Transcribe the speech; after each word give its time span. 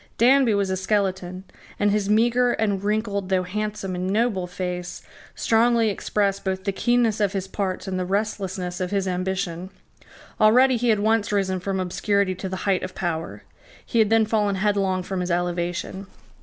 Danby 0.17 0.55
was 0.55 0.71
a 0.71 0.77
skeleton; 0.77 1.43
and 1.79 1.91
his 1.91 2.09
meagre 2.09 2.53
and 2.53 2.83
wrinkled, 2.83 3.29
though 3.29 3.43
handsome 3.43 3.93
and 3.93 4.09
noble, 4.09 4.47
face 4.47 5.03
strongly 5.35 5.91
expressed 5.91 6.43
both 6.43 6.63
the 6.63 6.71
keenness 6.71 7.19
of 7.19 7.33
his 7.33 7.47
parts 7.47 7.87
and 7.87 7.99
the 7.99 8.05
restlessness 8.05 8.81
of 8.81 8.89
his 8.89 9.07
ambition. 9.07 9.69
Already 10.39 10.75
he 10.77 10.89
had 10.89 11.01
once 11.01 11.31
risen 11.31 11.59
from 11.59 11.79
obscurity 11.79 12.33
to 12.33 12.49
the 12.49 12.55
height 12.65 12.81
of 12.81 12.95
power. 12.95 13.43
He 13.85 13.99
had 13.99 14.09
then 14.09 14.25
fallen 14.25 14.55
headlong 14.55 15.03
from 15.03 15.19
his 15.21 15.29
elevation. 15.29 16.07